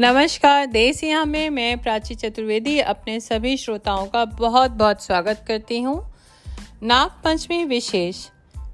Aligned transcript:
नमस्कार 0.00 0.66
देश 0.66 1.04
यहाँ 1.04 1.26
में 1.26 1.50
मैं 1.50 1.78
प्राची 1.78 2.14
चतुर्वेदी 2.14 2.80
अपने 2.80 3.20
सभी 3.20 3.56
श्रोताओं 3.56 4.06
का 4.06 4.24
बहुत 4.24 4.70
बहुत 4.70 5.02
स्वागत 5.02 5.44
करती 5.48 5.80
हूँ। 5.80 6.14
नाग 6.82 7.10
पंचमी 7.24 7.64
विशेष। 7.64 8.16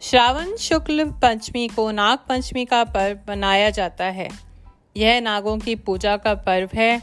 श्रावण 0.00 0.56
शुक्ल 0.56 1.04
पंचमी 1.04 1.68
को 1.68 1.90
नाग 1.90 2.18
पंचमी 2.28 2.64
का 2.64 2.84
पर्व 2.84 3.18
मनाया 3.28 3.70
जाता 3.70 4.04
है। 4.04 4.28
यह 4.96 5.20
नागों 5.20 5.58
की 5.58 5.74
पूजा 5.74 6.16
का 6.16 6.34
पर्व 6.34 6.68
है। 6.74 7.02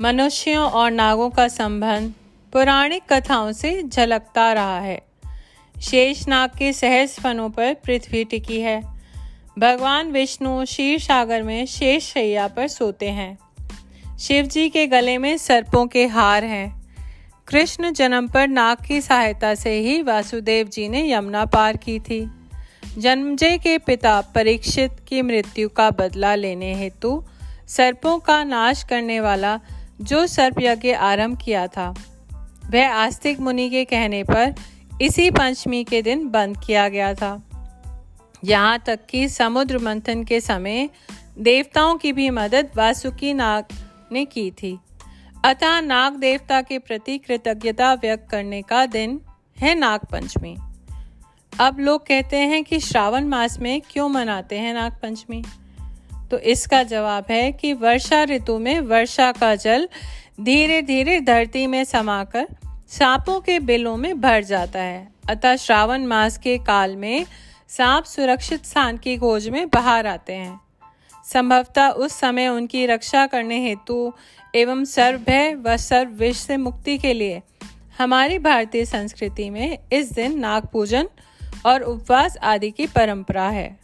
मनुष्यों 0.00 0.70
और 0.70 0.90
नागों 0.90 1.30
का 1.30 1.48
संबंध 1.48 2.12
पौराणिक 2.52 3.02
कथाओं 3.12 3.52
से 3.52 3.82
झलकता 3.82 4.52
रहा 4.52 4.80
है। 4.80 5.02
शेष 5.82 6.28
नाग 6.28 6.50
के 6.50 6.72
सहस 6.72 7.20
फनों 7.20 7.50
पर 7.50 7.74
पृथ्वी 7.74 8.24
टिकी 8.24 8.60
है। 8.60 8.82
भगवान 9.58 10.10
विष्णु 10.10 10.64
शीर 10.64 11.00
सागर 11.00 11.42
में 11.42 11.66
शेष 11.66 12.12
शैया 12.12 12.48
पर 12.48 12.68
सोते 12.68 13.10
हैं। 13.10 13.38
शिव 14.22 14.46
जी 14.46 14.68
के 14.68 14.86
गले 14.86 15.18
में 15.18 15.38
सर्पों 15.38 15.86
के 15.86 16.06
हार 16.06 16.44
हैं। 16.44 16.82
कृष्ण 17.48 17.92
जन्म 17.92 18.28
पर 18.28 18.48
नाग 18.48 18.76
की 18.88 19.00
सहायता 19.00 19.54
से 19.54 19.70
ही 19.80 20.02
वासुदेव 20.02 20.68
जी 20.68 20.88
ने 20.88 21.12
यमुना 21.12 21.44
पार 21.44 21.76
की 21.76 22.00
थी। 22.00 22.30
जन्मजय 22.98 23.58
के 23.58 23.78
पिता 23.78 24.20
परीक्षित 24.20 24.90
की 25.08 25.22
मृत्यु 25.22 25.68
का 25.68 25.90
बदला 25.90 26.34
लेने 26.34 26.74
हेतु 26.74 27.24
सर्पों 27.68 28.18
का 28.18 28.44
नाश 28.44 28.82
करने 28.82 29.20
वाला 29.20 29.60
जो 30.00 30.26
सर्प 30.26 30.60
यज्ञ 30.60 30.92
आरंभ 30.92 31.38
किया 31.44 31.66
था, 31.66 31.94
वह 32.70 32.88
आस्तिक 32.88 33.40
मुनि 33.40 33.70
के 33.70 33.84
कहने 33.84 34.24
पर 34.24 34.54
इसी 35.02 35.30
पंचमी 35.30 35.84
के 35.84 36.02
दिन 36.02 36.28
बंद 36.28 36.56
किया 36.66 36.88
गया 36.88 37.14
था। 37.14 37.42
यहाँ 38.44 38.82
तक 38.86 39.06
कि 39.10 39.28
समुद्र 39.28 39.78
मंथन 39.78 40.24
के 40.24 40.40
समय 40.40 40.90
देवताओं 41.38 41.96
की 41.96 42.12
भी 42.12 42.30
मदद 42.30 42.70
वासुकी 42.76 43.34
नाग 43.34 43.64
ने 44.12 44.24
की 44.24 44.50
थी। 44.50 44.78
अतः 45.44 45.80
नाग 45.80 46.16
देवता 46.16 46.62
के 46.62 46.78
प्रति 46.78 47.18
कृतज्ञता 47.18 47.94
व्यक्त 47.94 48.28
करने 48.30 48.62
का 48.62 48.86
दिन 48.86 49.20
है 49.58 49.74
नाग 49.74 50.00
पंचमी 50.12 50.56
अब 51.60 51.78
लोग 51.78 52.06
कहते 52.06 52.36
हैं 52.36 52.64
कि 52.64 52.80
श्रावण 52.80 53.24
मास 53.24 53.58
में 53.58 53.82
क्यों 53.90 54.08
मनाते 54.08 54.58
हैं 54.58 54.74
नाग 54.74 54.92
पंचमी 54.92 55.44
तो 56.30 56.38
इसका 56.38 56.82
जवाब 56.82 57.24
है 57.30 57.52
कि 57.52 57.72
वर्षा 57.72 58.24
ऋतु 58.24 58.58
में 58.58 58.80
वर्षा 58.80 59.32
का 59.32 59.54
जल 59.54 59.88
धीरे 60.40 60.82
धीरे 60.82 61.20
धरती 61.20 61.66
में 61.66 61.84
समाकर 61.84 62.48
सांपों 62.88 63.40
के 63.40 63.58
बिलों 63.58 63.96
में 63.96 64.20
भर 64.20 64.44
जाता 64.44 64.82
है। 64.82 65.08
अतः 65.30 65.56
श्रावण 65.56 66.06
मास 66.06 66.38
के 66.38 66.58
काल 66.58 66.96
में 66.96 67.26
सांप 67.68 68.04
सुरक्षित 68.04 68.64
स्थान 68.64 68.96
की 68.96 69.16
खोज 69.16 69.48
में 69.48 69.68
बाहर 69.68 70.06
आते 70.06 70.32
हैं। 70.32 70.60
संभवतः 71.32 71.88
उस 71.88 72.12
समय 72.12 72.48
उनकी 72.48 72.86
रक्षा 72.86 73.26
करने 73.26 73.58
हेतु 73.64 74.12
एवं 74.54 74.84
सर्वभय 74.84 75.54
व 75.54 75.76
सर्व 75.76 76.10
विष 76.10 76.36
से 76.36 76.56
मुक्ति 76.56 76.98
के 76.98 77.12
लिए 77.14 77.40
हमारी 77.98 78.38
भारतीय 78.38 78.84
संस्कृति 78.84 79.50
में 79.50 79.78
इस 79.92 80.12
दिन 80.12 80.38
नाग 80.38 80.66
पूजन 80.66 81.08
और 81.66 81.82
उपवास 81.82 82.36
आदि 82.36 82.70
की 82.70 82.86
परंपरा 82.86 83.48
है। 83.48 83.78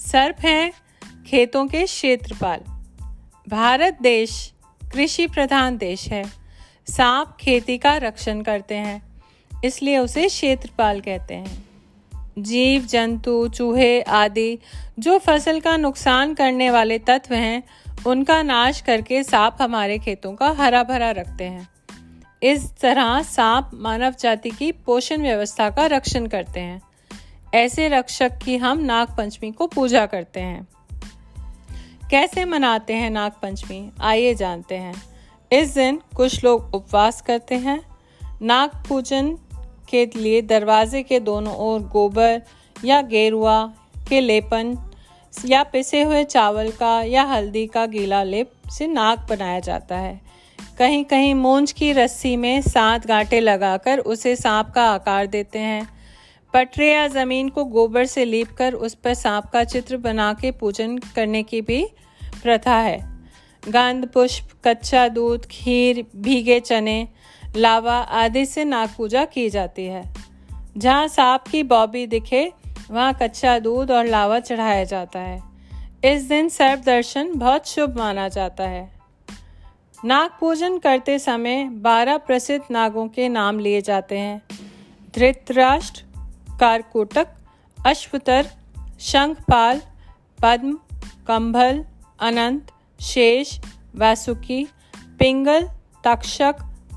सर्प 0.00 0.40
हैं, 0.40 0.72
खेतों 1.26 1.66
के 1.66 1.84
क्षेत्रपाल 1.84 2.60
भारत 3.48 3.98
देश 4.02 4.52
कृषि 4.92 5.26
प्रधान 5.26 5.76
देश 5.76 6.08
है। 6.08 6.24
सांप 6.88 7.36
खेती 7.40 7.78
का 7.78 7.96
रक्षण 7.96 8.42
करते 8.42 8.74
हैं, 8.74 9.02
इसलिए 9.64 9.98
उसे 9.98 10.28
क्षेत्रपाल 10.28 11.00
कहते 11.00 11.34
हैं। 11.34 11.69
जीव, 12.42 12.86
जंतु, 12.86 13.48
चूहे 13.48 14.02
आदि, 14.02 14.58
जो 14.98 15.18
फ़सल 15.18 15.60
का 15.60 15.76
नुकसान 15.76 16.34
करने 16.34 16.70
वाले 16.70 16.98
तत्व 16.98 17.34
हैं, 17.34 17.62
उनका 18.06 18.42
नाश 18.42 18.80
करके 18.80 19.22
सांप 19.22 19.56
हमारे 19.60 19.98
खेतों 19.98 20.32
का 20.32 20.48
हरा 20.50 20.82
भरा 20.82 21.10
रखते 21.10 21.44
हैं। 21.44 21.68
इस 22.42 22.76
तरह 22.80 23.22
सांप 23.22 23.70
मानव 23.74 24.14
जाति 24.20 24.50
की 24.50 24.72
पोषण 24.72 25.22
व्यवस्था 25.22 25.70
का 25.70 25.86
रक्षण 25.86 26.26
करते 26.26 26.60
हैं। 26.60 26.82
ऐसे 27.54 27.88
रक्षक 27.88 28.32
की 28.44 28.56
हम 28.56 28.78
नाग 28.78 29.08
पंचमी 29.18 29.52
को 29.52 29.66
पूजा 29.66 30.06
करते 30.06 30.40
हैं। 30.40 30.68
कैसे 32.10 32.44
मनाते 32.44 32.94
हैं 32.94 33.10
नाग 33.10 33.32
पंचमी 33.42 33.92
आइए 34.00 34.34
जानते 34.34 34.74
हैं। 34.74 35.02
इस 35.52 35.74
दिन 35.74 36.02
कुछ 36.16 36.44
लोग 36.44 36.74
उपवास 36.74 37.20
करते 37.20 37.54
हैं। 37.54 37.80
नाग 38.42 38.70
पूजन 38.88 39.38
के 39.90 40.04
लिए 40.16 40.42
दरवाजे 40.42 41.02
के 41.02 41.20
दोनों 41.20 41.54
ओर 41.56 41.80
गोबर 41.80 42.42
या 42.84 43.00
गेरुआ 43.02 43.62
के 44.08 44.20
लेपन 44.20 44.76
या 45.46 45.62
पिसे 45.62 46.02
हुए 46.02 46.24
चावल 46.24 46.70
का 46.70 47.00
या 47.02 47.22
हल्दी 47.24 47.66
का 47.66 47.86
गीला 47.86 48.22
लेप 48.22 48.52
से 48.70 48.86
नाक 48.86 49.26
बनाया 49.30 49.60
जाता 49.60 49.96
है। 49.96 50.20
कहीं 50.78 51.04
कहीं 51.04 51.34
मूंज 51.34 51.72
की 51.72 51.92
रस्सी 51.92 52.36
में 52.36 52.60
सात 52.62 53.06
गांठे 53.06 53.40
लगाकर 53.40 53.98
उसे 53.98 54.34
सांप 54.36 54.70
का 54.74 54.84
आकार 54.90 55.26
देते 55.26 55.58
हैं। 55.58 55.88
पटरे 56.54 56.92
या 56.92 57.06
ज़मीन 57.08 57.48
को 57.48 57.64
गोबर 57.64 58.04
से 58.04 58.24
लीप 58.24 58.48
कर 58.48 58.74
उस 58.74 58.94
पर 58.94 59.14
सांप 59.14 59.50
का 59.52 59.64
चित्र 59.64 59.96
बना 59.96 60.32
के 60.32 60.50
पूजन 60.50 60.98
करने 61.16 61.42
की 61.42 61.60
भी 61.60 61.84
प्रथा 62.42 62.76
है। 62.76 62.98
गंध, 63.68 64.06
पुष्प, 64.06 64.48
कच्चा 64.64 65.08
दूध, 65.08 65.46
खीर, 65.46 66.06
भीगे 66.16 66.60
चने, 66.60 67.08
लावा 67.56 67.98
आदि 67.98 68.46
से 68.46 68.64
नाग 68.64 68.88
पूजा 68.96 69.24
की 69.24 69.50
जाती 69.50 69.86
है। 69.86 70.14
जहाँ 70.76 71.08
सांप 71.08 71.44
की 71.50 71.62
बॉबी 71.62 72.06
दिखे, 72.06 72.52
वहाँ 72.90 73.18
कच्चा 73.22 73.58
दूध 73.58 73.90
और 73.90 74.04
लावा 74.04 74.40
चढ़ाया 74.40 74.84
जाता 74.84 75.18
है। 75.18 75.42
इस 76.04 76.22
दिन 76.22 76.48
सर्व 76.48 76.80
दर्शन 76.80 77.32
बहुत 77.36 77.68
शुभ 77.68 77.96
माना 77.96 78.28
जाता 78.28 78.64
है। 78.64 78.92
नाग 80.04 80.30
पूजन 80.40 80.78
करते 80.78 81.18
समय 81.18 81.64
बारह 81.64 82.16
प्रसिद्ध 82.16 82.64
नागों 82.70 83.08
के 83.08 83.28
नाम 83.28 83.58
लिए 83.58 83.80
जाते 83.80 84.18
हैं। 84.18 84.42
धृतराष्ट्र, 85.14 86.04
कारकोटक, 86.60 87.26
अश्वतर, 87.86 88.46
शंखपाल, 89.00 89.82
पद्म, 90.42 90.78
कंभल, 91.28 91.84
अनंत 92.20 92.66
शेष, 93.00 93.58
वासुकी, 93.96 94.68
पिंगल, 95.18 95.68
तक्षक, 96.04 96.54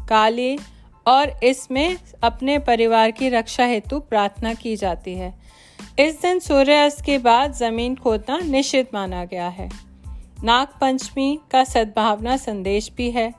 काली 0.10 0.58
और 1.08 1.40
इसमें 1.44 1.98
अपने 2.24 2.60
परिवार 2.60 3.12
की 3.12 3.30
रक्षा 3.30 3.66
हेतु 3.66 4.00
प्रार्थना 4.00 4.54
की 4.54 4.76
जाती 4.76 5.14
है। 5.14 5.34
इस 6.00 6.22
दिन 6.22 6.40
सूर्यास्त 6.40 7.06
के 7.06 7.18
बाद 7.18 7.54
ज़मीन 7.54 7.96
खोदना 7.96 8.38
निश्चित 8.38 8.94
माना 8.94 9.26
गया 9.26 9.48
है। 9.48 9.70
नाग 10.44 10.68
पंचमी 10.82 11.40
का 11.52 11.64
सद्भावना 11.64 12.38
संदेश 12.38 12.92
भी 12.98 13.12
है। 13.12 13.34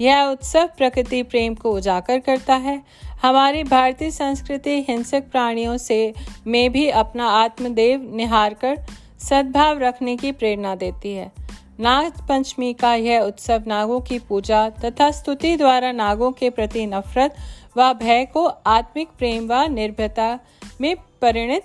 यह 0.00 0.22
उत्सव 0.22 0.68
प्रकृति 0.78 1.22
प्रेम 1.22 1.54
को 1.54 1.72
उजागर 1.72 2.18
करता 2.18 2.54
है। 2.54 2.82
हमारी 3.22 3.64
भारतीय 3.64 4.10
संस्कृति 4.10 4.84
हिंसक 4.88 5.20
प्राणियों 5.20 5.76
से 5.76 6.14
में 6.46 6.72
भी 6.72 6.88
अपना 6.88 7.28
आत्मदेव 7.28 8.12
निहार 8.14 8.54
कर 8.54 8.78
सद्भाव 9.18 9.78
रखने 9.78 10.16
की 10.16 10.32
प्रेरणा 10.32 10.74
देती 10.74 11.12
है। 11.12 11.45
नाग 11.80 12.12
पंचमी 12.28 12.72
का 12.74 12.94
यह 12.94 13.20
उत्सव 13.20 13.64
नागों 13.66 14.00
की 14.00 14.18
पूजा 14.18 14.68
तथा 14.70 15.10
स्तुति 15.10 15.56
द्वारा 15.56 15.90
नागों 15.92 16.30
के 16.32 16.50
प्रति 16.50 16.86
नफरत 16.86 17.36
व 17.76 17.92
भय 17.92 18.24
को 18.24 18.46
आत्मिक 18.46 19.08
प्रेम 19.18 19.48
व 19.48 19.60
निर्भयता 19.62 20.38
में 20.80 20.94
परिणित 21.22 21.62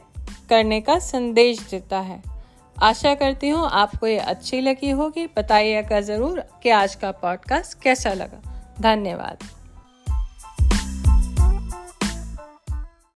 करने 0.49 0.81
का 0.81 0.99
संदेश 0.99 1.59
देता 1.72 1.99
है। 1.99 2.22
आशा 2.83 3.13
करती 3.16 3.49
हूँ 3.49 3.69
आपको 3.72 4.07
ये 4.07 4.17
अच्छी 4.17 4.61
लगी 4.61 4.89
होगी। 4.89 5.25
बताइएगा 5.38 6.01
ज़रूर 6.01 6.43
कि 6.63 6.69
आज 6.69 6.95
का 6.95 7.11
पॉडकास्ट 7.11 7.81
कैसा 7.81 8.13
लगा। 8.13 8.41
धन्यवाद। 8.81 9.60